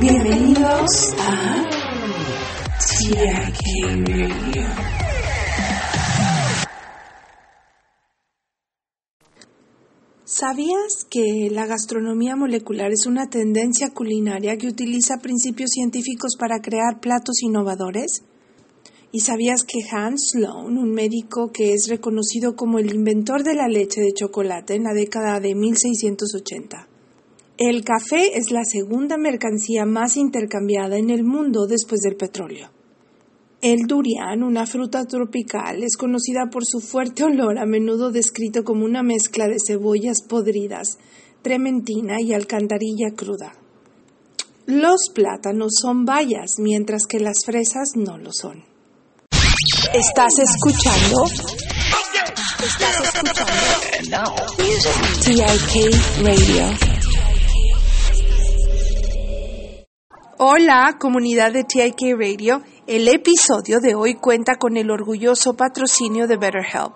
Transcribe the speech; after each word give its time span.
Bienvenidos 0.00 1.14
a 1.18 1.64
Radio. 3.14 3.36
¿Sabías 10.24 11.06
que 11.08 11.48
la 11.50 11.64
gastronomía 11.66 12.36
molecular 12.36 12.92
es 12.92 13.06
una 13.06 13.30
tendencia 13.30 13.90
culinaria 13.94 14.58
que 14.58 14.68
utiliza 14.68 15.16
principios 15.22 15.70
científicos 15.70 16.36
para 16.38 16.60
crear 16.60 17.00
platos 17.00 17.42
innovadores? 17.42 18.22
¿Y 19.12 19.20
sabías 19.20 19.64
que 19.64 19.78
Hans 19.90 20.32
Sloan, 20.32 20.76
un 20.76 20.90
médico 20.90 21.52
que 21.52 21.72
es 21.72 21.88
reconocido 21.88 22.54
como 22.54 22.78
el 22.78 22.94
inventor 22.94 23.44
de 23.44 23.54
la 23.54 23.68
leche 23.68 24.02
de 24.02 24.12
chocolate 24.12 24.74
en 24.74 24.82
la 24.82 24.92
década 24.92 25.40
de 25.40 25.54
1680, 25.54 26.88
el 27.58 27.84
café 27.84 28.36
es 28.36 28.50
la 28.50 28.64
segunda 28.64 29.16
mercancía 29.16 29.86
más 29.86 30.16
intercambiada 30.16 30.98
en 30.98 31.08
el 31.08 31.24
mundo 31.24 31.66
después 31.66 32.00
del 32.02 32.16
petróleo. 32.16 32.70
El 33.62 33.86
durian, 33.86 34.42
una 34.42 34.66
fruta 34.66 35.04
tropical, 35.06 35.82
es 35.82 35.96
conocida 35.96 36.50
por 36.50 36.64
su 36.66 36.80
fuerte 36.80 37.24
olor, 37.24 37.58
a 37.58 37.64
menudo 37.64 38.10
descrito 38.10 38.62
como 38.62 38.84
una 38.84 39.02
mezcla 39.02 39.48
de 39.48 39.56
cebollas 39.66 40.22
podridas, 40.28 40.98
trementina 41.40 42.20
y 42.20 42.34
alcantarilla 42.34 43.12
cruda. 43.16 43.54
Los 44.66 45.08
plátanos 45.14 45.72
son 45.80 46.04
bayas, 46.04 46.56
mientras 46.58 47.06
que 47.06 47.20
las 47.20 47.36
fresas 47.46 47.92
no 47.94 48.18
lo 48.18 48.32
son. 48.32 48.64
¿Estás 49.94 50.34
escuchando? 50.38 51.24
¿Estás 52.62 53.14
escuchando? 53.14 54.34
TIK 55.24 56.22
Radio. 56.22 56.95
Hola, 60.38 60.96
comunidad 61.00 61.50
de 61.52 61.64
TIK 61.64 62.14
Radio. 62.14 62.60
El 62.86 63.08
episodio 63.08 63.80
de 63.80 63.94
hoy 63.94 64.16
cuenta 64.16 64.56
con 64.56 64.76
el 64.76 64.90
orgulloso 64.90 65.54
patrocinio 65.54 66.26
de 66.26 66.36
BetterHelp. 66.36 66.92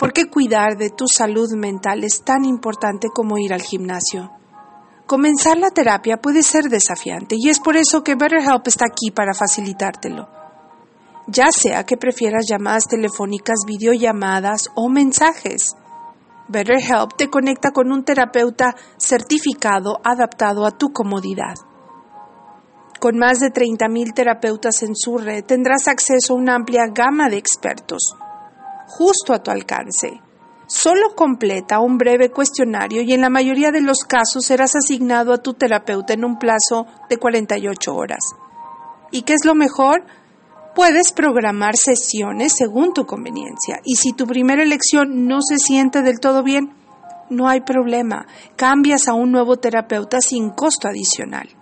¿Por 0.00 0.12
qué 0.12 0.28
cuidar 0.28 0.76
de 0.76 0.90
tu 0.90 1.06
salud 1.06 1.48
mental 1.54 2.02
es 2.02 2.24
tan 2.24 2.44
importante 2.44 3.06
como 3.14 3.38
ir 3.38 3.54
al 3.54 3.62
gimnasio? 3.62 4.32
Comenzar 5.06 5.58
la 5.58 5.70
terapia 5.70 6.16
puede 6.16 6.42
ser 6.42 6.64
desafiante 6.64 7.36
y 7.38 7.50
es 7.50 7.60
por 7.60 7.76
eso 7.76 8.02
que 8.02 8.16
BetterHelp 8.16 8.66
está 8.66 8.86
aquí 8.86 9.12
para 9.12 9.32
facilitártelo. 9.32 10.28
Ya 11.28 11.52
sea 11.52 11.86
que 11.86 11.96
prefieras 11.96 12.46
llamadas 12.48 12.88
telefónicas, 12.88 13.60
videollamadas 13.64 14.70
o 14.74 14.88
mensajes. 14.88 15.76
BetterHelp 16.48 17.14
te 17.16 17.30
conecta 17.30 17.70
con 17.70 17.92
un 17.92 18.02
terapeuta 18.02 18.74
certificado 18.96 20.00
adaptado 20.02 20.66
a 20.66 20.72
tu 20.72 20.88
comodidad. 20.92 21.54
Con 23.00 23.18
más 23.18 23.40
de 23.40 23.52
30.000 23.52 24.14
terapeutas 24.14 24.82
en 24.82 24.96
su 24.96 25.18
red 25.18 25.44
tendrás 25.44 25.86
acceso 25.86 26.32
a 26.32 26.36
una 26.36 26.54
amplia 26.54 26.86
gama 26.88 27.28
de 27.28 27.36
expertos, 27.36 28.16
justo 28.86 29.34
a 29.34 29.42
tu 29.42 29.50
alcance. 29.50 30.20
Solo 30.66 31.14
completa 31.14 31.78
un 31.78 31.98
breve 31.98 32.30
cuestionario 32.30 33.02
y 33.02 33.12
en 33.12 33.20
la 33.20 33.30
mayoría 33.30 33.70
de 33.70 33.82
los 33.82 33.98
casos 33.98 34.46
serás 34.46 34.74
asignado 34.74 35.32
a 35.32 35.42
tu 35.42 35.54
terapeuta 35.54 36.14
en 36.14 36.24
un 36.24 36.38
plazo 36.38 36.86
de 37.08 37.18
48 37.18 37.94
horas. 37.94 38.34
¿Y 39.12 39.22
qué 39.22 39.34
es 39.34 39.44
lo 39.44 39.54
mejor? 39.54 40.04
Puedes 40.74 41.12
programar 41.12 41.76
sesiones 41.76 42.54
según 42.56 42.92
tu 42.94 43.06
conveniencia 43.06 43.80
y 43.84 43.96
si 43.96 44.12
tu 44.12 44.26
primera 44.26 44.62
elección 44.62 45.26
no 45.26 45.40
se 45.42 45.58
siente 45.58 46.02
del 46.02 46.18
todo 46.18 46.42
bien, 46.42 46.74
no 47.30 47.48
hay 47.48 47.60
problema, 47.60 48.26
cambias 48.56 49.08
a 49.08 49.14
un 49.14 49.32
nuevo 49.32 49.56
terapeuta 49.56 50.20
sin 50.20 50.50
costo 50.50 50.88
adicional. 50.88 51.55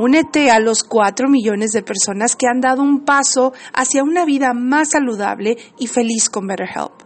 Únete 0.00 0.50
a 0.50 0.58
los 0.60 0.82
4 0.82 1.28
millones 1.28 1.72
de 1.72 1.82
personas 1.82 2.34
que 2.34 2.46
han 2.46 2.62
dado 2.62 2.80
un 2.80 3.04
paso 3.04 3.52
hacia 3.74 4.02
una 4.02 4.24
vida 4.24 4.54
más 4.54 4.92
saludable 4.92 5.58
y 5.78 5.88
feliz 5.88 6.30
con 6.30 6.46
BetterHelp. 6.46 7.02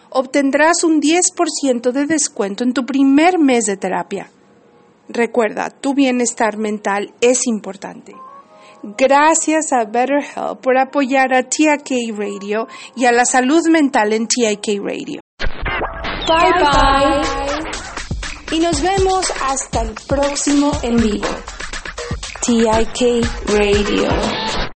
obtendrás 0.10 0.84
un 0.84 1.00
10% 1.00 1.94
de 1.94 2.06
descuento 2.06 2.66
en 2.66 2.74
tu 2.74 2.86
primer 2.86 3.40
mes 3.40 3.64
de 3.64 3.78
terapia. 3.78 4.30
Recuerda, 5.08 5.70
tu 5.70 5.94
bienestar 5.94 6.58
mental 6.58 7.14
es 7.22 7.48
importante. 7.48 8.14
Gracias 8.84 9.74
a 9.74 9.86
BetterHelp 9.86 10.62
por 10.62 10.78
apoyar 10.78 11.34
a 11.34 11.44
TIK 11.44 12.18
Radio 12.18 12.68
y 12.96 13.06
a 13.06 13.12
la 13.12 13.26
salud 13.26 13.62
mental 13.70 14.14
en 14.14 14.28
TIK 14.28 14.82
Radio. 14.82 15.22
Bye 16.28 16.54
bye. 16.60 17.48
Y 18.52 18.60
nos 18.60 18.82
vemos 18.82 19.32
hasta 19.44 19.82
el 19.82 19.94
próximo 20.08 20.72
en 20.84 20.98
vivo. 20.98 21.28
TIK 22.46 23.26
Radio. 23.48 24.67